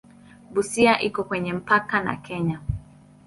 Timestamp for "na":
2.03-2.15